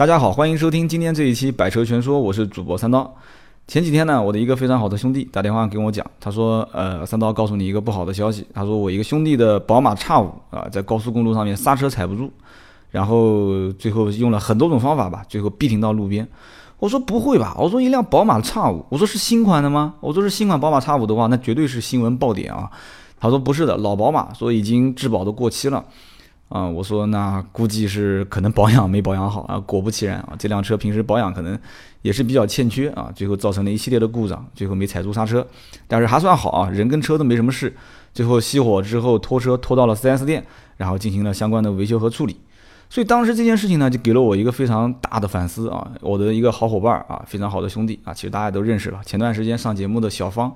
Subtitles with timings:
[0.00, 3.14] 大家好，欢迎收听今天这一期《百车全说》，我是主播三刀。
[3.66, 12.30] 前几天呢，我的一个非常好的兄弟打电话跟我讲，他说：“呃，三刀告诉你一个不好的消息，他说我一个兄弟的宝马 X 五啊，在高速公路上面刹车踩不住，
[12.90, 16.26] 然后最后用了很多种方法吧，最后逼停到路边。”
[16.80, 17.54] 我说：“不会吧？
[17.58, 19.96] 我说一辆宝马 X 五，我说是新款的吗？
[20.00, 22.70] 我说是新款宝马 X 五的话，那绝对是新闻爆点啊。”
[23.20, 25.84] 他说：“不是的，老宝马，说已经质保都过期了。”
[26.50, 31.58] 啊，我说那估计是可能保养没保养好啊，果不其然啊，这辆车平时保养可能
[32.02, 35.46] 也是比较欠缺啊，最后造成了一系列的故障，最后没踩住刹车，
[35.86, 37.74] 但是还算好啊，人跟车都没什么事。
[38.12, 40.44] 最后熄火之后拖车拖到了 4S 店，
[40.76, 42.36] 然后进行了相关的维修和处理。
[42.88, 50.52] 所以当时这件事情呢，就给了我一个非常大的反思啊，我的一个好伙伴啊，非常好的兄弟啊，其实大家都认识了，前段时间上节目的小芳，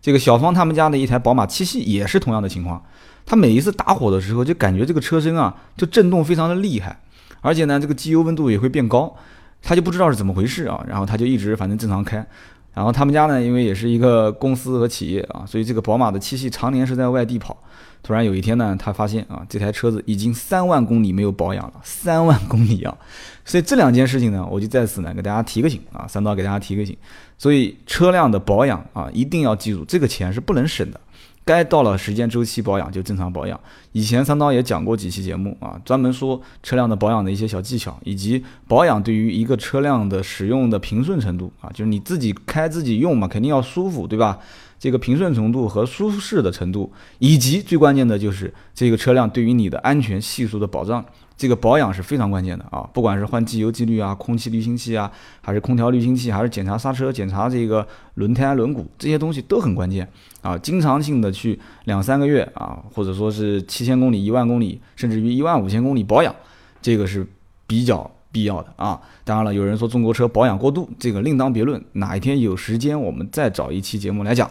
[0.00, 2.80] 这个小芳他们家的一台宝马七系也是同样的情况。
[3.24, 7.00] 它每一次打火的时候，就感觉这个车身啊，就震动非常的厉害，
[7.40, 9.14] 而且呢，这个机油温度也会变高，
[9.62, 12.26] 他就不知道是怎么回事啊，然后他就一直反正正常开，
[12.74, 17.56] 然后他们家呢，因为也是一个公司和企业啊，所以这个宝马的七系常年是在外地跑，
[18.02, 22.94] 突然有一天呢，他发现啊，这台车子已经三万公里没有保养了，三万公里啊，
[23.44, 26.96] 所以这两件事情呢，我就在此呢给大家提个醒啊，三刀给大家提个醒，
[27.38, 31.00] 所以车辆的保养啊，一定要记住，这个钱是不能省的。
[31.44, 33.58] 该到了时间周期保养就正常保养。
[33.92, 44.38] 以前三刀也讲过几期节目啊，专门说车辆的保养的一些小技巧，以及保养对于一个车辆的使用的平顺程度啊，就是你自己开自己用嘛，肯定要舒服，对吧？
[44.78, 51.04] 这个平顺程度和舒适的程度，以及最关键的就是这个车辆对于你的安全系数的保障。
[51.34, 57.84] 这个保养是非常关键的啊，不管是换机油机滤啊、空气滤清器啊，还是空调滤清器，还是检查刹车、检查这个
[58.14, 60.06] 轮胎轮毂，这些东西都很关键
[60.40, 60.56] 啊。
[60.58, 66.34] 经常性的去两三个月啊，或者说是千公里、一万公里，甚至于一万五千公里保养，
[66.80, 67.26] 这个是
[67.66, 69.00] 比较必要的啊。
[69.24, 71.82] 当然了，有人说中国车保养过度，这个另当别论。
[71.92, 74.50] 哪一天有时间，我们再找一期节目来讲。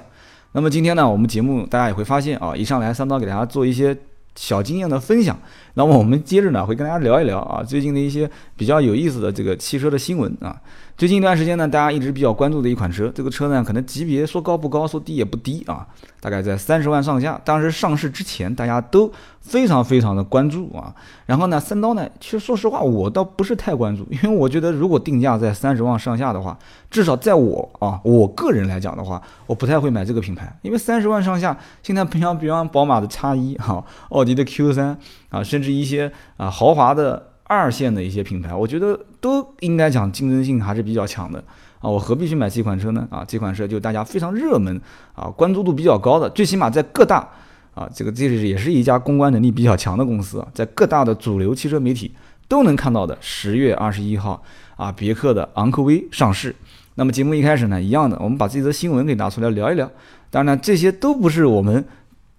[0.51, 3.97] 那么今天呢，我们节目大家也会发现啊，一上来三刀给大家做一些。
[4.33, 5.37] 小经验的分享，
[5.73, 10.55] 那么我们接着呢会跟大家聊一聊啊最近的一些比较有意思的这个汽车的新闻啊。
[11.01, 15.87] 最近一段时间呢，大家一直比较关注的一款车，这个车呢可能级别说高不高，说低也不低啊，
[16.19, 17.41] 大概在三十万上下。
[17.43, 19.11] 当时上市之前，大家都。
[19.41, 20.93] 非常非常的关注啊，
[21.25, 26.55] 然后呢，三刀呢，其实说实话，我倒不是太关注，因为我觉得如果定价在三十万上下的话，
[26.91, 34.95] 至少在我啊我个人来讲的话，我不太会买这个品牌，因为三十万上下，现在平常比方宝马的叉一哈，奥迪的 Q 三
[35.29, 41.43] 啊，甚至一些啊豪华的二线的一些品牌，我觉得都应该讲竞争性还是比较强的
[41.79, 43.05] 啊，我何必去买这款车呢？
[43.11, 44.79] 啊，这款车就大家非常热门
[45.13, 47.27] 啊，关注度比较高的，最起码在各大。
[47.73, 52.13] 啊，这个这是也是一家公关能力比较强的公司啊，在各大的主流汽车媒体
[52.47, 53.17] 都能看到的。
[53.21, 54.41] 十月二十一号
[54.77, 56.55] 啊，别克的昂科威上市。
[56.95, 59.89] 那么节目一开始呢，一样的，我们把这则新闻给拿出来聊一聊。
[60.29, 61.83] 当然，这些都不是我们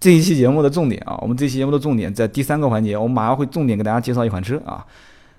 [0.03, 1.17] 这一期节目的重点啊。
[1.21, 4.85] 我们这期节目的重点在第三个环节，我们马上会重点给大家介绍一款车啊。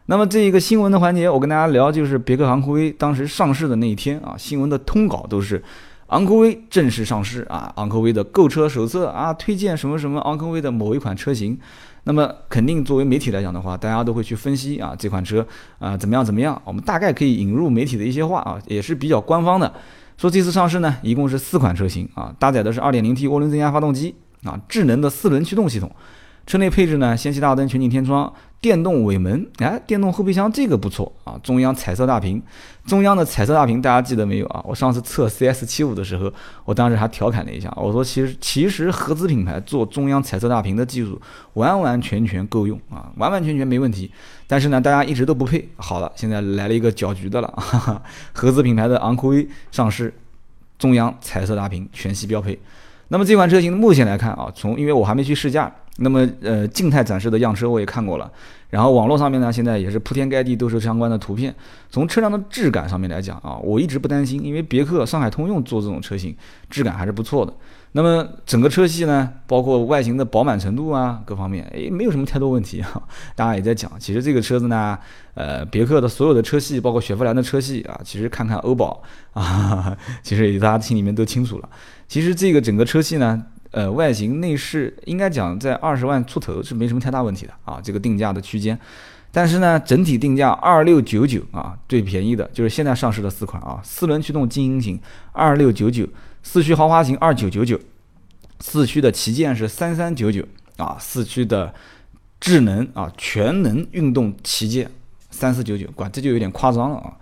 [0.06, 5.62] 那么这一个新闻的环节，我跟大家聊就是别克昂科威当时上市的那一天啊，新闻的通稿都是。
[6.06, 7.70] 昂科威正式上市啊！
[7.76, 11.58] 昂科威的购车手册啊，推荐什么什么昂科威的某一款车型。
[12.04, 15.46] 那么肯定作为媒体来讲的话，大家都会去分析啊，这款车
[15.78, 16.60] 啊怎么样怎么样。
[16.64, 19.70] 我们大概可以引入媒体的一些话啊，也是比较官方的。
[20.16, 25.90] 说这次上市呢，一共是四款车型啊，搭载的是 2.0T 涡轮增压发动机啊，智能的四轮驱动系统。
[26.46, 28.32] 车内配置呢，氙气大灯全景天窗。
[28.60, 31.38] 电动尾门，哎，电动后备箱这个不错啊！
[31.42, 32.42] 中央彩色大屏，
[32.86, 34.64] 中央的彩色大屏大家记得没有啊？
[34.64, 36.32] 我上次测 CS 七五的时候，
[36.64, 41.20] 我当时还调侃了一下，我说其实其实合资品牌做中央彩色大屏的技术
[41.52, 44.10] 完完全全够用啊，完完全全没问题。
[44.46, 45.68] 但是呢，大家一直都不配。
[45.76, 48.02] 好了，现在来了一个搅局的了，哈哈，
[48.32, 50.14] 合资品牌的昂科威上市，
[50.78, 52.58] 中央彩色大屏全系标配。
[53.08, 55.72] 那么这款车型目前来看啊，从因为我还没去试驾。
[55.98, 58.28] 那么，呃，静态展示的样车我也看过了，
[58.68, 61.54] 然后网络上面呢，现在也是铺天盖地都是相关的图片。
[61.88, 66.36] 从车辆的质感上面来讲啊，我一直不担心，因为别克、上海通用做这种车型，
[66.68, 67.54] 质感还是不错的。
[67.92, 73.00] 那么整个车系呢，包括外形的饱满程度啊，各方面，诶，没有什么太多问题啊。
[73.36, 74.98] 大家也在讲，其实这个车子呢，
[75.34, 79.00] 呃，别克的所有的车系，包括雪佛兰的车系啊，其实看看欧宝
[79.32, 81.68] 啊， 其实也大家心里面都清楚了。
[82.08, 83.46] 其实这个整个车系呢。
[83.70, 88.78] 呃，外形内饰应该讲在二十万出头是没什么太大问题的啊，这个定价的区间。
[89.32, 94.96] 但是呢，整体定价二六九九啊，最便宜的就是现在上市的四款啊，四轮驱动精英型
[95.32, 96.06] 二六九九，
[96.40, 97.76] 四驱豪华型二九九九，
[98.60, 100.46] 四驱的旗舰是三三九九
[100.76, 101.74] 啊，四驱的
[102.38, 104.88] 智能啊全能运动旗舰
[105.34, 107.12] 三四九九，管这就有点夸张了啊。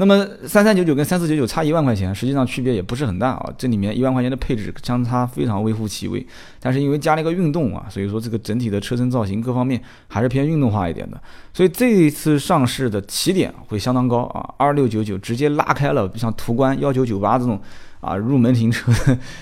[0.00, 3.52] 那么三三九九跟三四九九差一万块钱，实际上区别也不是很大啊。
[3.58, 6.24] 这里面一万块钱的配置相差非常微乎其微，
[6.60, 11.20] 但是因为加了一个运动啊，所以说这个整体的车身造型各方面还是偏运动化一点的。
[11.52, 17.60] 所以这一次上市的起点会相当高啊，二六九九直接拉开了像途观幺九九八这种
[18.00, 18.92] 啊入门停车，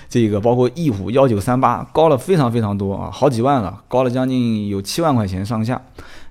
[0.08, 5.80] 这个包括翼虎幺九三八高了非常非常多啊，好几万了，高了将近有七万块钱上下。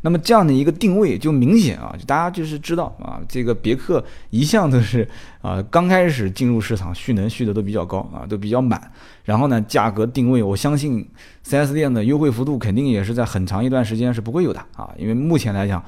[0.01, 5.07] 那么这样的一个定位就明显啊，就大家就是知道啊，这个别克一向都是
[5.42, 8.80] 啊，刚开始进入市场蓄能蓄的都比较高啊，都比较满。
[9.24, 11.04] 然后呢，价格定位，我相信
[11.44, 15.83] 4S 店的优惠幅度肯定也是在很长一段时间是不会有的啊，因为目前来讲，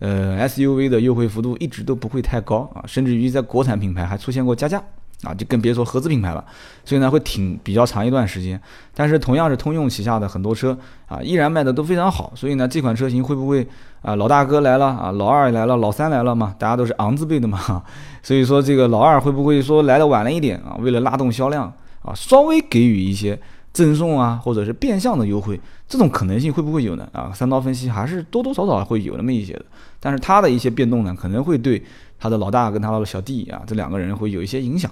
[0.00, 4.82] 呃，SUV 的优惠幅度一直都不会太高啊，甚至于在国产品牌还出现过加价。
[5.24, 6.44] 啊，就更别说合资品牌了，
[6.84, 8.60] 所以呢会挺比较长一段时间。
[8.94, 10.76] 但是同样是通用旗下的很多车
[11.06, 12.32] 啊，依然卖的都非常好。
[12.34, 13.66] 所以呢，这款车型会不会
[14.02, 16.54] 啊老大哥来了啊，老二来了，老三来了嘛？
[16.58, 17.82] 大家都是昂字辈的嘛，
[18.22, 20.76] 所以说这个老二会不会说来的晚了一点啊？
[20.80, 21.72] 为了拉动销量
[22.02, 23.38] 啊，稍微给予一些
[23.72, 27.08] 赠送啊，或者是变相的优惠，这种可能性会不会有呢？
[27.12, 29.64] 啊，三刀分析还是多多少少会有那么一些的。
[29.98, 31.82] 但是它的一些变动呢，可能会对
[32.18, 34.90] 他的老大跟他的小弟啊这两个人会有一些影响。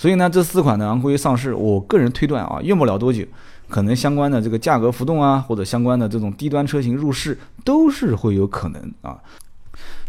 [0.00, 3.22] 所以呢，这四款的昂科威上市，我个人推断啊，用不了多久，
[3.68, 7.36] 可能相关的这个价格浮动啊，或者相关的这种低端车型入市，
[7.66, 9.18] 都是会有可能啊。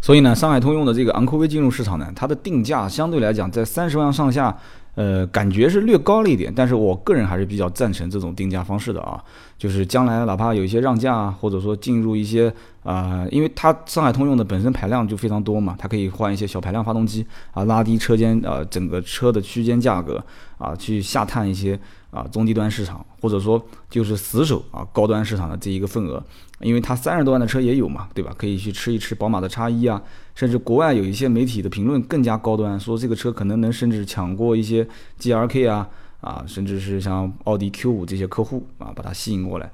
[0.00, 4.56] 所以呢，上海通用的这个昂科威进入市场呢，它的定价相对来讲在三十万上下。
[4.94, 9.22] 呃，感觉是略高了一点，但是我个人还是比较赞成这种定价方式的啊。
[9.56, 12.52] 就是将来哪怕有一些让价啊，或者说进入一些
[12.82, 20.22] 啊，因为它上海通用的本身排量就非常多嘛，它可以换一些小排量发动机啊，拉低车间呃整个车的区间价格
[20.58, 21.78] 啊，去下探一些
[22.12, 23.60] 啊中低端市场，或者说
[23.90, 26.22] 就是死守啊高端市场的这一个份额。
[26.60, 28.32] 因为它三十多万的车也有嘛，对吧？
[28.38, 30.00] 可以去吃一吃宝马的叉一啊，
[30.32, 34.86] 甚至国外有一些媒体的评论更加高端，说这个车可能能甚至抢过一些
[35.18, 35.88] G R K 啊
[36.20, 39.72] 啊，甚至是像奥迪 Q 五这些客户啊，把它吸引过来。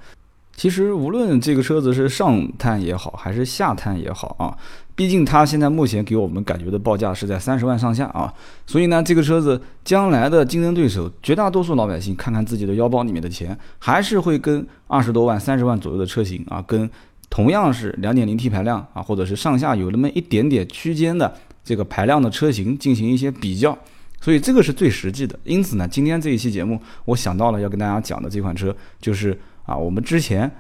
[0.59, 4.59] 其实无论这个车子是上探也好，还是下探也好啊。
[4.97, 8.35] 毕竟它现在目前给我们感觉的报价是在三十万上下啊，
[8.67, 16.91] 所以呢，这个车子将来的竞争对手，绝大多数老百姓看看自己的腰包里面的钱，还是会跟二十多万、三十万左右的车型啊，跟
[17.31, 21.33] 同样是两点零 T 排量啊，或者是上下有那么一点点区间的
[21.63, 23.79] 这个排量的车型进行一些比较，
[24.21, 25.39] 所以这个是最实际的。
[25.45, 30.51] 因此呢，今天这一期节目，我想到了要跟大家讲的这款车，就是啊，我们之前。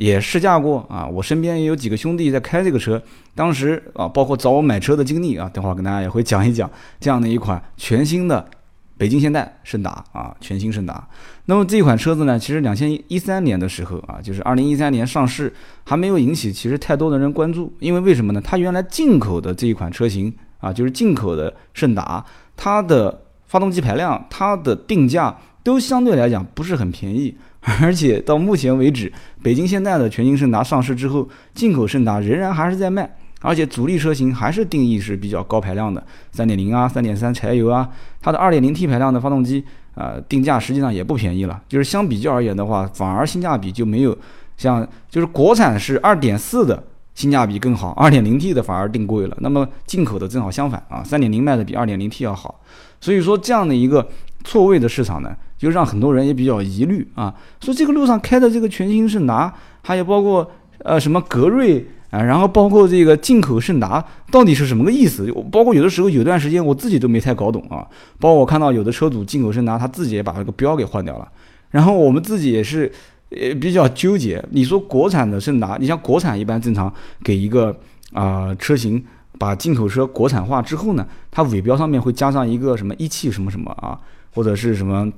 [0.00, 3.02] 也试驾过啊，我身边也有几个兄弟在开这个车，
[3.34, 6.70] 当时啊，包括找我买车的经历啊，等会儿跟大家也会讲一讲
[7.00, 8.48] 这样的一款全新的
[8.96, 11.04] 北京现代胜达啊，全新胜达。
[11.46, 15.52] 那么这款车子呢，其实两千一三年的时候啊，就是二零一三年上市，
[15.82, 18.40] 还没有引起其实太多的人关注，因为为什么呢？
[18.40, 22.24] 它原来进口的这一款车型啊，就是进口的胜达，
[22.56, 27.36] 它的发动机排量、它的定价都相对来讲不是很便宜。
[27.82, 29.12] 而且到目前为止，
[29.42, 37.88] 北京现代的全新胜达上市之后，进口胜达仍然还是在卖，而且主力车型还是定义是比较高排量的，三点零啊，三点三柴油啊，
[38.22, 39.64] 它的二点零 T 排量的发动机，
[39.96, 41.60] 呃，定价实际上也不便宜了。
[41.68, 44.16] 就是相比较而言的话，反而性价比就没有
[44.56, 46.82] 像就是国产是二点四的
[47.14, 49.36] 性价比更好，二点零 T 的反而定贵了。
[49.40, 52.60] 那么进口的正好相反啊，三点零卖的比二点零 T 要好。
[53.00, 54.08] 所以说这样的一个
[54.44, 55.36] 错位的市场呢。
[55.58, 60.48] 就让很多人也比较疑虑啊，说这个路上开的这个全新胜达，还有包括
[60.84, 65.30] 呃什么格瑞啊，然后包括这个进口胜达，到底是什么个意思？
[65.50, 67.84] 包括有的时候有段时间我自己都没太搞懂啊。
[68.20, 71.28] 包括我看到有的车主进口胜达，他自己也把这个标给换掉了。
[71.70, 72.90] 然后我们自己也是
[73.30, 74.42] 呃比较纠结。
[74.52, 76.90] 你说国产的胜达，你像国产一般正常
[77.24, 77.76] 给一个
[78.12, 79.04] 啊车型
[79.38, 83.98] 把进口车国产化之后呢，它尾标上面会加上一个什么一汽什么什么啊，
[84.34, 85.12] 或者是什么。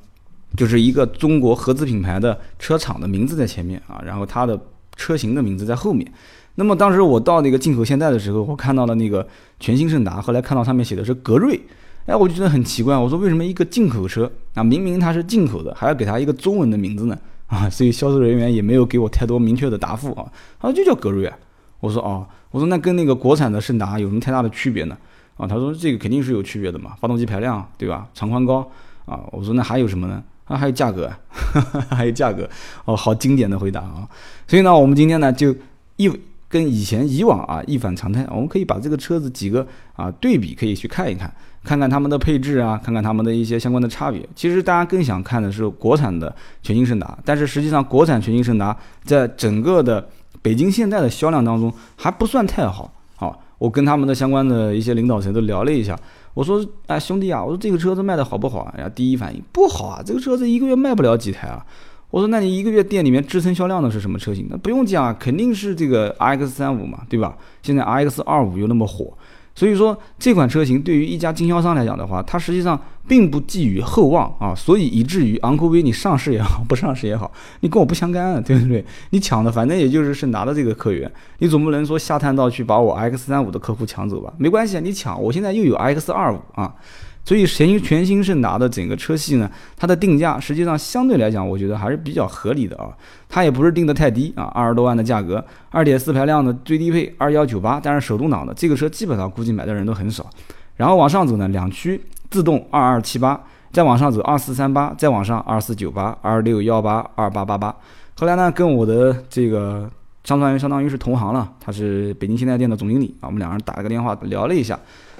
[0.57, 4.61] 就是一个中国合资品牌的车厂的名字在前面啊，然后它的
[4.97, 6.11] 车型的名字在后面。
[6.57, 9.27] 那么当时我到那个进口现代的时候，我看到了那个
[9.59, 11.59] 全新胜达，后来看到上面写的是格瑞，
[12.07, 17.17] 哎，我就觉得很奇怪，我说为什么一个进口车啊，明明它是进口的，还要给它一个中文的名字呢？
[17.47, 20.31] 啊，所以销售人员也没有给我太多明确的答复啊，
[20.61, 21.37] 他说就叫格瑞啊。
[21.79, 24.97] 我说哦，我说那跟那个国产的胜达有什么太大的区别呢？
[25.37, 28.69] 啊，他说这个肯定是有区别的嘛，发动机排量对吧，长宽高
[29.07, 29.21] 啊。
[29.31, 30.23] 我说那还有什么呢？
[30.51, 31.09] 啊，还有价格，
[31.91, 32.49] 还有价格，
[32.85, 34.09] 哦，好经典的回答啊！
[34.49, 35.55] 所以呢，我们今天呢就
[35.97, 36.11] 一
[36.49, 39.65] 跟以前以往啊一反常态，我们可以把这个车子几个
[39.95, 44.29] 啊对比，可以去看一看，看看他们的配置啊，看看他们的一些相关的差别。
[44.35, 50.09] 其实大家更想看的是国产的全新胜达，但是实际上国产全新胜达在整个的
[50.43, 52.93] 北京现代的销量当中还不算太好。
[53.15, 55.97] 好，我跟他们的相关的一些领导层都聊了一下，
[56.35, 58.89] 我说，哎，兄弟啊，我说这个车子卖的好不好啊？
[58.95, 61.65] 第一反应不好啊，这个车子一个月卖不了几台啊。
[62.11, 64.47] 我说，那你一个月店里面支撑销量的是什么车型？
[64.51, 67.37] 那不用讲啊，肯定是这个 R X 三五嘛，对吧？
[67.63, 69.17] 现在 R X 二五又那么火。
[69.61, 78.83] 所以说这款车型对于一家经销商来讲的话，它实际上并不寄予厚望啊，所以以至于昂科威你上市也好，不上市也好，你跟我不相干，对不对？
[79.11, 84.33] 你抢的反正也就是是拿的这个客源，你总不能说下探到去把我 X 三五的客户抢走吧？
[84.39, 86.75] 没关系啊，你抢，我现在又有 X 二五啊。
[87.23, 92.89] 所以全全新胜达的整个车系呢，它的定价实际上相对来讲，我觉得还是比较合理的啊。
[93.29, 100.29] 它也不是定的太低啊，二十多万的价格，二点四排量的最低配二幺九八，但是手动挡的这个车基本上估计买的人都很少。
[100.77, 107.73] 然后往上走呢，两驱自动二二七八，再往上走二四三八，再往上二四九八、二六幺八、二八八八。
[108.17, 109.89] 后来呢，跟我的这个
[110.25, 114.77] 相当于相当于是同行了，他是北京现代店的总经理啊，我们两个人打了个电话聊了一下，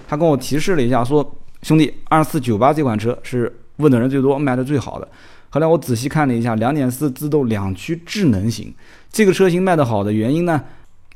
[0.09, 1.37] 他跟我提示了一下说。
[1.63, 5.09] 兄弟，二四九八这款车是问的人最多、卖的最好的。
[5.51, 8.73] 后来我仔细看了一下，两点四自动两驱智能型
[9.11, 10.63] 这个车型卖的好的原因呢？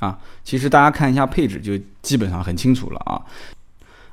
[0.01, 1.73] 啊，其实大家看一下配置就
[2.03, 3.23] 基本上很清楚了啊。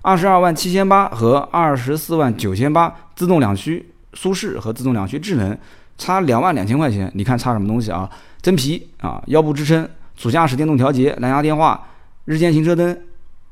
[0.03, 5.57] 二十二万七千八和二十四万九千八，自动两驱舒适和自动两驱智能
[5.97, 8.09] 差两万两千块钱，你看差什么东西啊？
[8.41, 11.87] 真皮啊，腰部支撑，主驾驶电动调节，蓝牙电话，
[12.25, 12.97] 日间行车灯，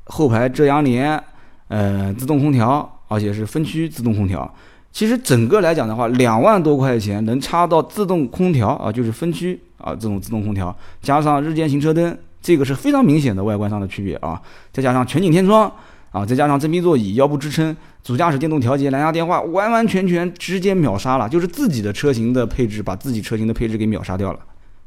[0.05, 1.21] 后排遮阳帘。
[1.69, 4.53] 呃，自动空调，而且是分区自动空调。
[4.91, 14.41] 其实整个来讲的话，两万多块钱能插到自动空调啊，就是分区啊这种自动空调，加上日间行车灯，这个是非常明显的外观上的区别啊。
[14.73, 15.71] 再加上全景天窗
[16.11, 24.39] 啊，再加上真皮座椅、腰部支撑、主驾驶电动调节、蓝牙电话，完完全全直接秒杀了，就是自己的车型的配置，把自己车型的配置给秒杀掉了，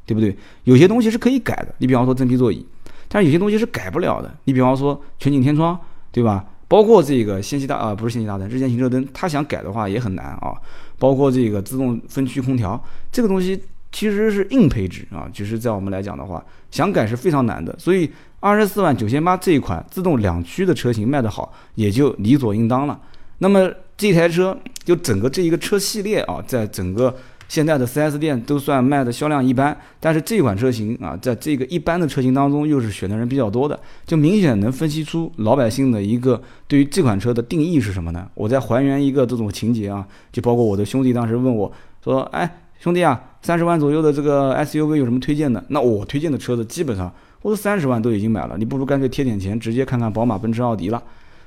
[0.05, 0.35] 对不对？
[0.65, 2.65] 有些东西是可以改的，你比方说真皮座椅，
[3.07, 5.79] 但是有些东西是改不了的，你比方说全景天窗，
[6.11, 6.43] 对吧？
[6.73, 10.51] 包括这个氙气大啊，不是氙气大灯，日间行车灯，它想改的话也很难啊。
[10.97, 13.61] 包括这个自动分区空调，这个东西
[13.91, 17.75] 其实是硬配置啊，就是在我们来讲的话，想改是非常难的。
[17.77, 22.99] 所以二十四万九千八这一款自动两驱的车型卖得好，也就理所应当了。
[23.37, 27.15] 那么这台车就整个这一个车系列啊，在整个。
[27.53, 38.27] 现在的 4S 店都算卖的销量一般，但是这款车型啊，在这个一般的车型当中，又是选的人比较多的，就明显能分析出老百姓的一个对于这款车的定义是什么呢？
[38.33, 41.71] 我再还原一个这种情节啊，就包括我的兄弟当时问我
[42.03, 51.03] 说：“哎，兄弟啊，三十万左右的这个 SUV 有什么推荐的？”那我推荐的车子基本上我都三十万都已经买了，你不如干脆贴点钱，直接看看宝马、奔驰、奥迪了。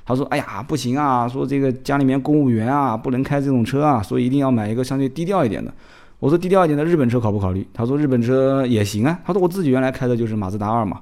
[0.07, 5.73] 他说：“哎呀，不行啊，说这个家里面公务员啊，不能开这种车啊，所以一定要买一个相对低调一点的。”
[6.19, 7.67] 我说低调一点的日本车考不考虑？
[7.73, 9.19] 他说日本车也行啊。
[9.25, 11.01] 他说我自己原来开的就是马自达二嘛。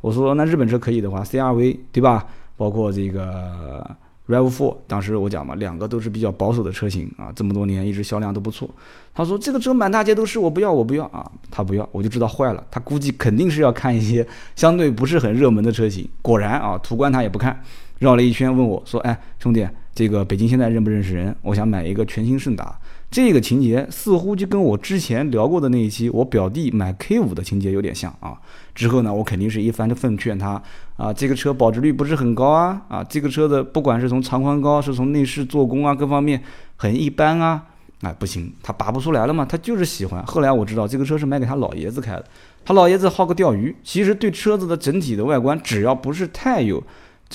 [0.00, 2.24] 我说那日本车可以的话，CRV 对吧？
[2.56, 3.84] 包括这个
[4.28, 8.70] RAV4，当时我讲嘛，两个都是比较保守的车型啊，这么多年一直销量都不错。
[9.12, 11.30] 他说这个车满大街都是，我不要，我不要啊。
[11.50, 12.64] 他不要，我就知道坏了。
[12.70, 16.08] 他估计肯定是要看一些相对不是很热门的车型。
[16.22, 17.60] 果然啊，途观他也不看，
[17.98, 21.34] 绕了一圈问我说：“哎，兄弟，这个北京现在认不认识人？
[21.42, 22.78] 我想买一个全新胜达。”
[23.10, 28.34] 这个情节似乎就跟我之前聊过的那一期我表弟买 K 五的情节有点像啊。
[28.74, 30.60] 之后呢，我肯定是一番的奉劝他
[30.96, 36.42] 啊，这个车保值率不是很高啊，啊，这个车的不管是从长宽高，是从内饰做工啊，各方面
[36.74, 37.64] 很一般啊，
[38.00, 40.24] 哎，不行，他拔不出来了嘛，他就是喜欢。
[40.26, 42.24] 后来我知道这个车是买给他老爷子开的，
[42.64, 46.82] 他老爷子好个钓鱼，其实对车子的整体的外观，只要不是太有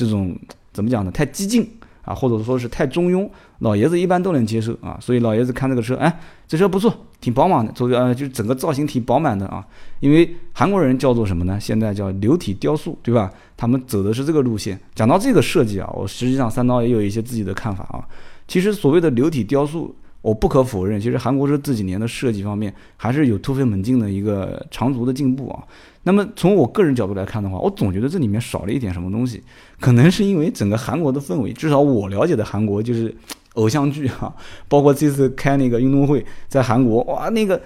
[0.05, 0.37] 这种
[0.71, 1.69] 怎么讲呢，太激进。
[2.05, 3.29] 啊，或者说是太中庸，
[3.59, 6.91] 老爷子一般都能接受啊，所以老爷子看这个车，哎，这车不错，
[7.21, 9.63] 挺饱满的，做呃就是整个造型挺饱满的啊。
[9.99, 11.59] 因为韩国人叫做什么呢？
[11.59, 13.31] 现在叫流体雕塑，对吧？
[13.55, 14.79] 他们走的是这个路线。
[14.95, 18.01] 讲到这个设计啊，我实际上三刀也有一些自己的看法啊。
[18.47, 25.63] 其实所谓的流体雕塑，我不可否认，其实韩国车这几年的设计方面还是有突飞猛进的一个长足的进步啊。
[26.03, 29.41] 那么从我个人角度来看的话，我总觉得这里面少了一点什么东西，
[29.79, 33.15] 可能是因为整个韩国的氛围，至少我了解的韩国就是
[33.53, 34.33] 偶像剧哈，
[34.67, 37.61] 包括这次开那个运动会，在韩国哇，那个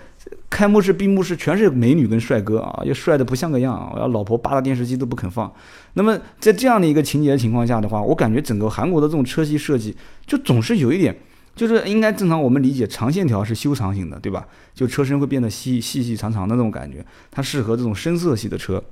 [0.47, 5.51] 开幕式、闭幕式全是美女跟帅哥啊，又帅的不像个样啊，我要老婆扒拉电视机都不肯放。
[5.93, 9.95] 那么在这样的一个情节情况下的话，我感觉整个韩国的这种车系设计
[10.27, 11.15] 就总是有一点。
[11.55, 14.47] 就是应该正常，我们理解长线条是修长型的，对吧？
[14.73, 18.83] 就车身会变得细细细长长的那种感觉，它适合这种深色系的车，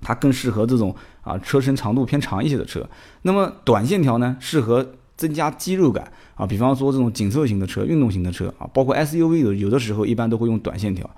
[0.00, 2.88] 它更适合这种啊车身长度偏长一些的车。
[3.22, 11.08] 那么短线条呢，适合增加肌肉感啊，比方说这种紧凑型的车、运动型的车啊，包括 SUV 的有的时候一般都会用短线条。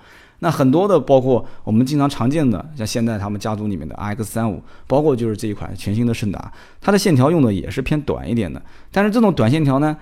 [0.42, 8.60] 那很多的包括我们经常常见的，像现在他们家族里面的 RX 三五，包括就是这一款全新的胜达，它的线条用的也是偏短一点的。
[8.90, 9.94] 但是这种短线条呢，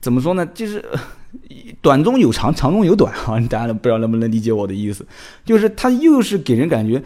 [0.00, 0.44] 怎么说呢？
[0.46, 0.84] 就是
[1.80, 3.40] 短中有长，长中有短啊！
[3.48, 5.06] 大家不知道能不能理解我的意思？
[5.44, 7.02] 就是它又是给人感觉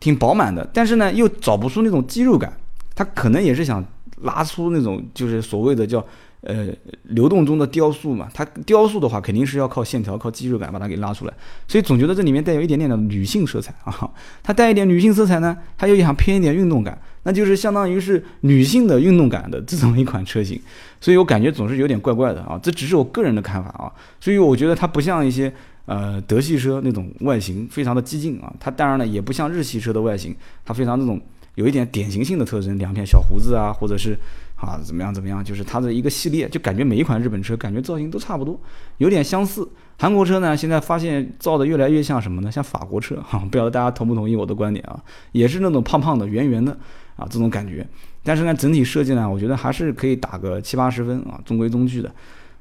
[0.00, 2.52] 挺饱满的，但是呢又找不出那种肌肉感。
[2.94, 3.84] 它可能也是想
[4.22, 6.04] 拉出那种就是所谓的叫。
[6.44, 6.66] 呃，
[7.04, 11.32] 流动中的雕塑嘛，它雕塑的话肯定是要靠线条、靠肌肉感把它给拉出来，
[11.68, 14.10] 所以总觉得这里面带有一点点的女性色彩啊。
[14.42, 20.60] 它带一点女性色彩呢，它又想偏一点运动感，那就是相当于是女性的运动感的这种一款车型，
[21.00, 22.58] 所以我感觉总是有点怪怪的啊。
[22.62, 25.52] 这只是我个人的看法啊，所以我觉得它不像一些
[25.86, 31.20] 呃德系车那种外形非常的激进啊，它当然了也不像日系车的外形，它非常那种
[31.54, 34.18] 有一点典型性的特征，两片小胡子啊，或者是。
[34.62, 35.12] 啊，怎么样？
[35.12, 35.42] 怎么样？
[35.42, 38.56] 就是它的一个系列，就感觉每一款日本车感觉造型都差不多，
[38.98, 39.68] 有点相似。
[39.98, 42.52] 韩国车呢，现在发现造的越来越像什么呢？
[42.52, 45.02] 像法国车哈，不知道大家同不同意我的观点啊？
[45.32, 46.78] 也是那种胖胖的、圆圆的
[47.22, 47.86] 啊，这种感觉。
[48.24, 52.12] 但是呢，整体设计呢，我觉得还是可以打个七八十分啊，中规中矩的。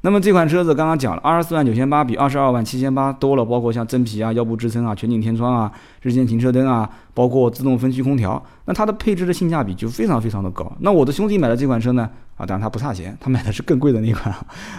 [0.03, 10.75] 那么这款车子刚刚讲了，二十四万九千八比二十二万七千八多了，包括像真皮啊、腰部支撑啊、全景天窗啊、日间行车灯啊，包括自动分区空调，那它的配置的性价比就非常非常的高。
[10.79, 14.35] 那我的兄弟买的这款车呢，啊，当然他不差钱，他买的是更贵的那款，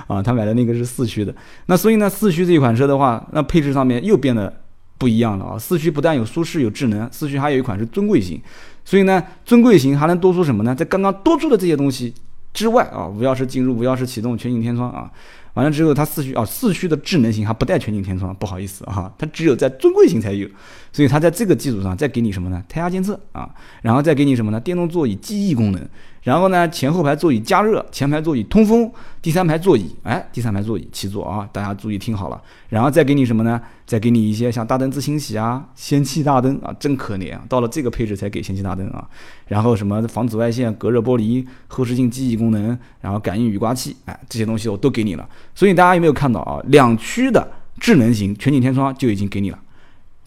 [0.09, 1.33] 啊，他买的那个是四驱的。
[1.67, 4.53] 那所以呢，四驱这款车的话，那配置上面又变得
[4.99, 5.57] 不一样了啊。
[5.57, 8.43] 四驱不但有舒适有智能，四驱还有一款是尊贵型，
[8.85, 10.75] 所以呢，尊贵型还能多出什么呢？
[10.75, 12.15] 在刚刚多出的这些东西。
[12.55, 15.11] 之外啊，无钥匙进入、无钥匙启动、全景天窗啊，
[15.55, 20.47] 完了之后它四驱啊，四驱的智能型还不带全景天窗，不好意思啊，它只有在尊贵型才有，
[20.93, 22.63] 所以它在这个基础上再给你什么呢？
[22.69, 23.49] 胎压监测啊，
[23.81, 24.61] 然后再给你什么呢？
[24.61, 25.89] 电动座椅记忆功能。
[26.23, 28.89] 然后呢，前后排座椅加热，前排座椅通风，
[29.21, 32.41] 第三排座椅，哎，第三排座椅七座啊，大家注意听好了。
[32.69, 33.61] 然后再给你什么呢？
[33.85, 39.05] 再给你一些像大灯自清洗啊，氙气大灯啊，真可怜啊，到了这个配置才给氙气大灯啊。
[39.49, 45.29] 然后什么防紫外线、隔热玻璃、后视镜记忆功能，然后感应雨刮器，哎，这些东西我都给你了。
[45.57, 46.63] 所以大家有没有看到啊？
[46.69, 49.59] 两驱的智能型全景天窗就已经给你了，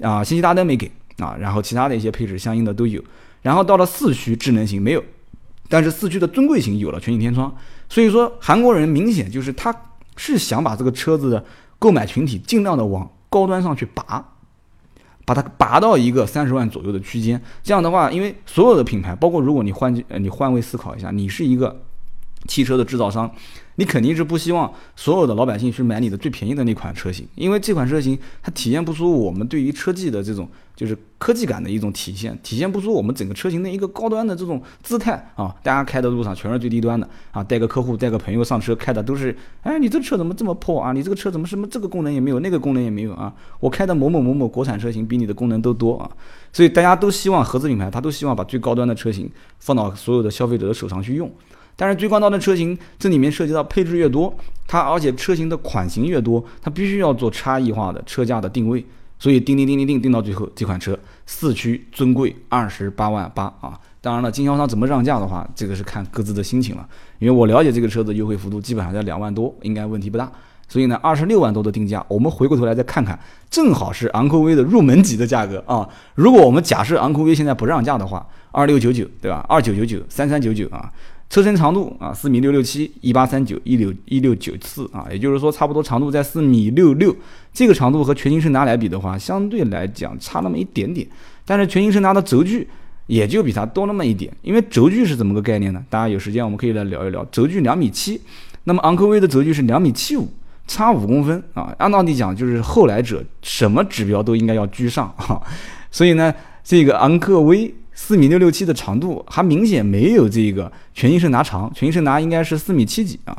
[0.02, 3.02] 啊，氙气大灯没给啊，然后其他的一些配置相应的都有。
[3.42, 5.02] 然后到了四驱智能型没有。
[5.68, 7.54] 但是四驱的尊贵型有了全景天窗，
[7.90, 9.76] 所以说韩国人明显就是他
[10.16, 11.44] 是想把这个车子的
[11.80, 14.24] 购买群体尽量的往高端上去拔，
[15.26, 17.42] 把它拔到一个三十万左右的区间。
[17.64, 21.82] 这样的话，因为所有的品牌，包括如果你换呃你换位思考一下，你是一个
[22.48, 23.30] 汽车的制造商。
[23.76, 35.54] 你肯定是不希望所有的老百姓去买你的最便宜的那款车型，因为这款车型它体现不出我们对于车技的这种就是科技感的一种体现，体现不出我们整个车型的一个高端的这种姿态啊！
[35.64, 40.92] 大家开的路上全是最低端的啊，带个客户带个朋友上车开的都是，哎，你这车怎么这么破啊？
[40.92, 43.34] 你这个车怎么什么这个功能也没有，那个功能也没有啊？
[43.60, 46.10] 我开的某某某某国产车型比你的功能都多啊！
[46.52, 51.30] 所以大家都希望合资品牌，他都希望把最高端的车型放到所有的消费者的手上去用。
[51.76, 54.34] 但是最高端的车型，这里面涉及到配置越多，
[54.68, 58.86] 它而且车型的款型越多，它必须要做差异化的车价的定位，
[59.20, 63.80] 所以叮叮叮叮叮定到最后，这款车四驱尊贵二十八万八啊！
[64.02, 66.88] 当然了，经销商怎么让价的话，这个是看各自的心情了。
[67.20, 70.32] 因为我了解这个车子优惠幅度基本上在两万多，应该问题不大。
[70.68, 75.88] 所以呢，二十六万多的定价，我们回过头来再看看，正好是昂科威的入门级的价格啊！
[76.16, 79.46] 如果我们假设昂科威现在不让价的话，二六九九对吧？
[79.48, 80.92] 二九九九，三三九九啊！
[81.28, 87.14] 车身长度啊，四米六六七，一八三九，一六一六九四啊，也就是说差不多长度在四米六六。
[87.52, 91.06] 这个长度和全新胜达来比的话，相对来讲差那么一点点。
[91.44, 92.68] 但是全新胜达的轴距
[93.08, 95.84] 也就比它多那么一点，因为轴距是怎么个概念呢？
[95.90, 97.26] 大家有时间我们可以来聊一聊。
[97.32, 98.22] 轴距两米七，
[98.66, 100.30] 那么昂科威的轴距是两米七五，
[100.68, 101.74] 差五公分啊。
[101.80, 105.42] 按道理讲，就是后来者什么指标都应该要居上啊。
[105.90, 106.34] 所以呢，
[106.64, 107.74] 这个昂科威。
[107.98, 113.36] 四米六六七的长度还明显没有这个全新胜达长，全新胜达应该是四米七几啊，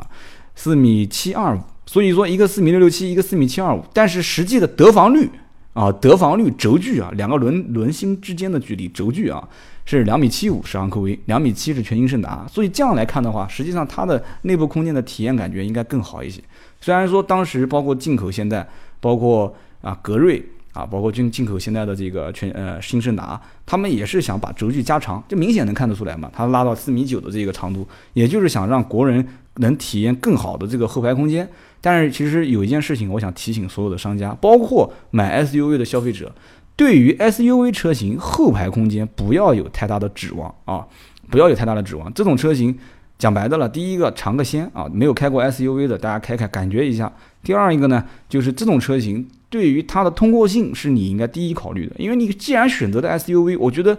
[0.55, 1.61] 四米七二五。
[1.85, 5.29] 所以说一个四米六六七，一个四米七二五，但是实际的得房率
[5.73, 9.47] 啊，得房率轴距啊，两个轮轮心之间的距离轴距啊
[9.85, 12.45] 是两米七五是昂科威，两米七是全新胜达。
[12.51, 16.41] 所以这样来看的话，实际上它的内部空间的体验感觉应该更好一些。
[16.81, 18.67] 虽然说当时包括进口现代，
[18.99, 20.43] 包括啊格瑞。
[20.77, 31.49] 啊，包括进进口现在的这个全呃新胜达，他们也是想把轴距加长，就明显能看得出来嘛，它拉到四米九的这个长度，也就是想让国人能体验更好的这个后排空间。
[31.81, 36.31] 但是其实有一件事情，我想提醒所有的商家，包括买 SUV 的消费者，
[36.75, 40.85] 对于 SUV 车型后排空间不要有太大的指望啊，
[41.31, 42.13] 不要有太大的指望。
[42.13, 42.77] 这种车型
[43.17, 47.11] 讲白的了，第一个尝个鲜啊，没有开过 SUV 的，大家开开感觉一下。
[47.43, 53.97] 第二一个呢，就是这种车型对于它的通过性是你应该第一考虑的，因为你既然选择的 SUV，我觉得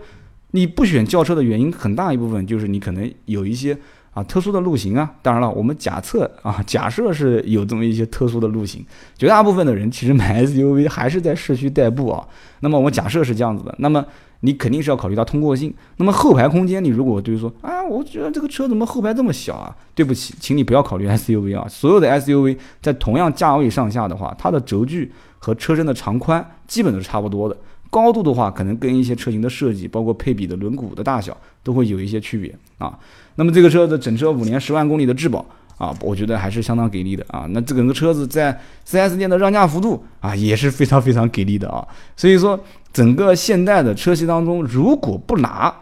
[0.51, 3.79] 你不选轿车的原因很大一部分就是你可能有一些。
[4.19, 8.85] 啊，特殊的路型啊，当然了，我们假测啊，假设是有这么一些特殊的路型，
[9.17, 12.27] 绝大部分的人其实买 SUV 还是在市区代步啊。
[12.61, 14.05] 那么我们假设是这样子的，那么
[14.41, 15.73] 你肯定是要考虑到通过性。
[15.99, 19.77] 那么后排空间，你如果就是说啊，我觉得这个车怎么后排这么小啊？
[19.95, 21.69] 对不起，请你不要考虑 SUV 啊。
[21.69, 27.57] 所有的 SUV 在同样价位上下的话，它的轴距和车身的长宽基本都是差不多的。
[27.91, 32.99] 高度的话，可能跟一些车型的设计，包括配比的轮毂的大小，都会有一些区别啊。
[33.39, 35.47] 那么这个车的整车五年十万公里的质保
[35.77, 37.47] 啊，我觉得还是相当给力的啊。
[37.51, 41.87] 那这个车子在 4S 店的让价幅度啊，也是非常非常给力的啊。
[42.17, 42.59] 所以说，
[42.93, 45.73] 整个现代的车系当中，如果不拿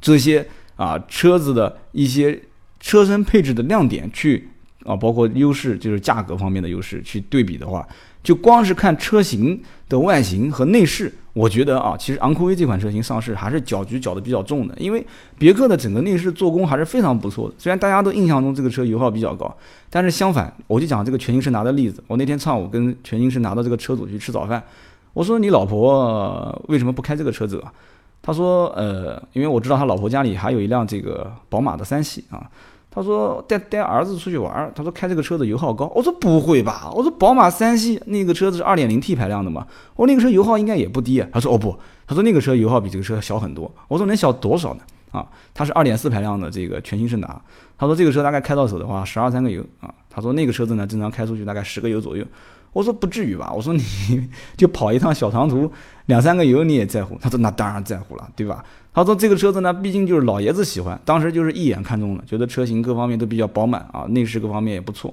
[0.00, 2.36] 这些啊车子的一些
[2.80, 4.48] 车身配置的亮点去
[4.84, 7.86] 啊，包括优势就是价格方面的优势去对比的话，
[8.24, 11.14] 就光是看车型的外形和内饰。
[11.34, 15.02] 我觉得啊，其实昂科威这款车型上市还是搅局搅得比较重的，因为
[15.38, 17.54] 别克的整个内饰做工还是非常不错的。
[17.56, 19.56] 虽然大家都印象中这个车油耗比较高，
[19.88, 22.04] 但是相反，我就讲这个全新胜达的例子。
[22.06, 24.62] 我那天上午跟全新胜达的这个车主去吃早饭，
[25.14, 27.72] 我说你老婆为什么不开这个车子啊？
[28.20, 32.46] 他说呃，因为我知道他老婆家里还有一辆这个宝马的三系啊。
[32.94, 35.90] 他说带带儿子出去玩，他说开这个车子油耗高。
[35.94, 41.24] 我说不会吧，我说宝马三系那个车子是二点零 T 排量的嘛，我那个车油耗应该也不低。
[41.32, 41.74] 他说哦不，
[42.06, 43.72] 他说那个车油耗比这个车小很多。
[43.88, 44.80] 我说能小多少呢？
[45.10, 47.40] 啊，他是二点四排量的这个全新胜达。
[47.78, 49.92] 他说这个车大概开到手的话十二三个油啊。
[50.10, 52.24] 他说那个车子呢正常开出去大概十个油左右。
[52.72, 53.82] 我说不至于吧，我说你
[54.56, 55.70] 就跑一趟小长途
[56.06, 57.18] 两三个油你也在乎？
[57.20, 58.64] 他说那当然在乎了，对吧？
[58.94, 65.12] 他说这个车子呢，毕竟就是老爷子喜欢，当时就是一眼看中了，觉得车型各方面都比较饱满啊，内饰各方面也不错。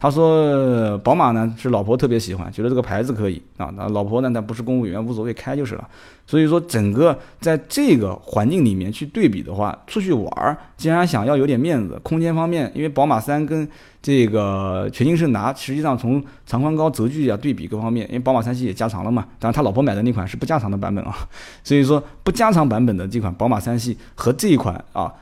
[0.00, 5.88] 他说宝马呢是老婆特别喜欢，觉得这个牌子可以啊，那老婆呢她不是公务员，无所谓开就是了。
[6.24, 13.68] 所以说整个在这个环境里面去对比的话，出去玩儿，既然想要有点面子，空间方面，因为宝马三跟
[14.00, 21.16] 这个全新胜达，实际上从长宽高、轴距啊对比各方面，因为宝马三系也加长了嘛，当然他老婆买的那款是不加长的版本啊，
[21.64, 25.12] 所以说不加长版本的这款宝马三系和这一款啊，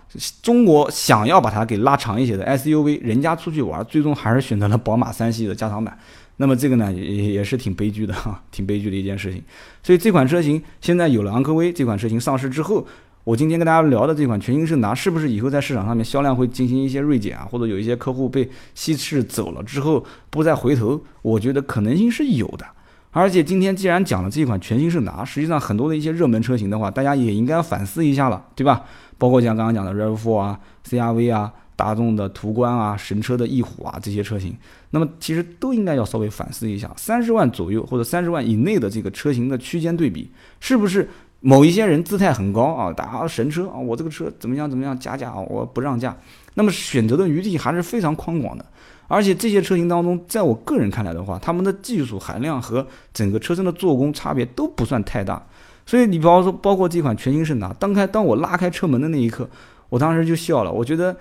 [0.42, 5.98] 中国想要把它给拉长一些的 SUV，人家出去玩最终还是选择了宝马三系的加长版，
[6.36, 9.42] 那么这个呢也也是挺悲剧的哈，挺悲剧的一件事情，
[9.82, 12.86] 所以这款车型现在有了昂科威这款车型上市之后。
[13.26, 17.44] 我今天跟大家聊的这款全新胜达，是不是以后在市场上面销量会进行一些锐减啊？
[17.50, 21.02] 或者有一些客户被稀释走了之后不再回头？
[21.22, 22.64] 我觉得可能性是有的。
[23.10, 28.84] 而且今天既然讲了这款全新胜达，实际上很多的一些热门车型的话，大家也应该反思一下了，对吧？
[29.18, 34.56] 包括像刚刚讲的 RAV4 啊、CRV 啊、大众的途观啊、神车的翼虎啊这些车型，
[34.90, 41.08] 那么其实都应该要稍微反思一下，三十万左右或者三十万以内的这个车型的区间对比，是不是？
[41.46, 46.16] 某一些人姿态很高啊，打神车啊，我这个车怎么样怎么样加价啊，我不让价。
[46.54, 48.66] 那么选择的余地还是非常宽广的，
[49.06, 55.40] 而且这些车型当中，在我个人看来的话，他们的技术含量和整个车身的做工差别都不算太大。
[55.86, 59.48] 所以你比方说，包括这款全新胜达，当开当我拉开车门的那一刻，
[59.88, 61.16] 我当时就笑了，我觉得。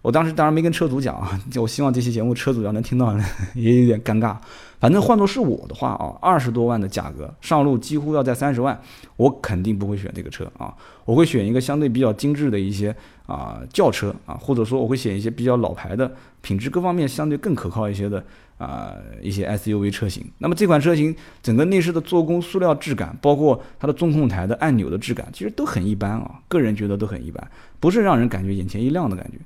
[0.00, 3.12] 我当时当然没跟车主讲啊，就我希望这期节目车主要能听到，
[3.54, 4.36] 也有点尴尬。
[4.78, 8.80] 反正换作是我的话啊，二十多万的价格上路几乎要在三十万，
[9.16, 10.72] 我肯定不会选这个车啊，
[11.04, 12.94] 我会选一个相对比较精致的一些
[13.26, 18.24] 啊轿车啊，或者说我会选一些比较老牌的，品质各方面相对更可靠一些的
[18.56, 20.24] 啊一些 SUV 车型。
[20.38, 29.38] 那么这款车型整个内饰的做工、塑料质感，包括它的中控台的按钮的质感，其实都很一般啊，个人觉得都很一般，不是让人感觉眼前一亮的感觉。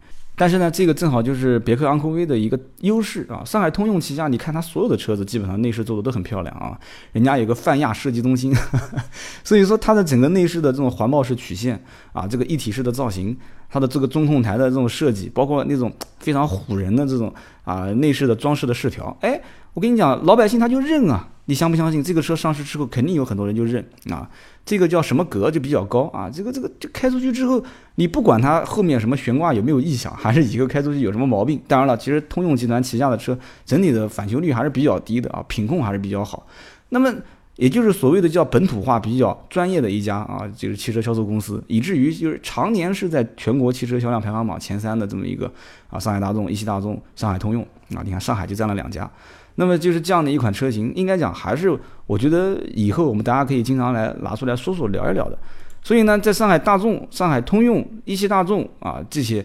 [0.42, 3.44] 但是呢，这个正好就是别克昂科威的一个优势啊。
[3.44, 6.76] 上海通用旗下，你看它所有的车子基本上内饰做的都很漂亮啊。
[7.12, 8.52] 人家有个泛亚设计中心，
[9.44, 11.80] 所以说它的整个内饰的这种环抱式曲线
[12.12, 13.36] 啊，这个一体式的造型，
[13.70, 19.40] 它的这个中控台的这种设计，包括那种非常唬人的这种啊内饰的装饰的饰条，哎，
[19.74, 21.28] 我跟你讲，老百姓他就认啊。
[21.46, 22.02] 你相不相信？
[22.02, 24.28] 这个车上市之后，肯定有很多人就认啊。
[24.64, 26.30] 这个叫什么格就比较高啊。
[26.30, 27.62] 这个这个就开出去之后，
[27.96, 31.60] 你不管它后面什么悬挂有没有异响，还是以后开出去有什么毛病。
[31.66, 36.46] 当然了，其实通用集团旗下的车整体的返修率还是比较低的啊，品控还是比较好。
[36.90, 37.12] 那么
[37.56, 45.52] 也就是所谓的叫本土化比较专业的一家啊，就是汽车销售公司，以至于就是常年是在全国汽车销量排行榜前三的这么一个
[45.90, 47.62] 啊，上海大众、一汽大众、上海通用
[47.96, 48.00] 啊。
[48.04, 49.10] 你看上海就占了两家。
[49.56, 55.38] 那么就是这样的一款车型，应该讲还是我觉得以后我们大家可以经常来拿出来说说聊一聊的。
[55.82, 59.44] 所以呢，在上海大众、上海通用、一汽大众啊这些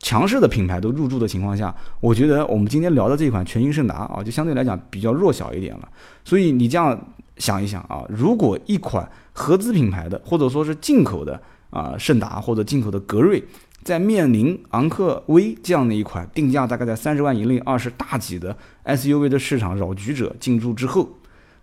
[0.00, 5.88] 强势的品牌都入驻的情况下，我觉得我们今天聊的这款全新胜达啊，就相对来讲比较弱小一点了。
[6.24, 6.98] 所以你这样
[7.36, 11.40] 想一想啊，如果一款合资品牌的或者说是进口的
[11.70, 13.42] 啊胜达或者进口的格瑞，
[13.84, 21.10] 在面临昂克威这样的一款定价大概在三十万以内、二十大几的 SUV 的市场扰局者进驻之后，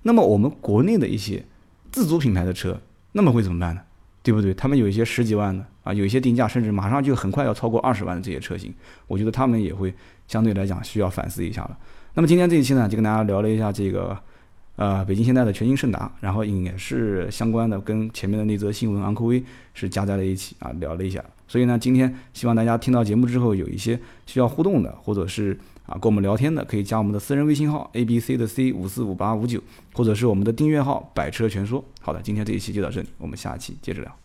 [0.04, 1.44] 那么我们国内的一些
[1.92, 2.80] 自主品牌的车，
[3.14, 3.82] 那么会怎么办呢？
[4.24, 4.54] 对不对？
[4.54, 8.72] 他们有一些十几万的啊，有一些定价甚至马上就很快要超过二十万的这些车型，
[9.08, 9.92] 我觉得他们也会
[10.28, 11.78] 相对来讲需要反思一下了。
[12.14, 14.16] 那么今天这一期呢，就跟大家聊了一下这个
[14.76, 21.24] 呃北京现代的全新胜达，然后也是相关的跟前面的那则新闻昂科威是加在了一起啊，聊了一下。
[21.52, 25.60] 所以呢，今天希望大家听到节目之后有一些需要互动的，或者是。
[25.88, 29.60] 啊，跟我们聊天的可以加我们的私人微信号 A B C 的 C 五四五八五九，
[29.94, 31.84] 或者是我们的订阅号百车全说。
[32.00, 34.21] 好的，今天这一期就到这里，我们下期接着聊。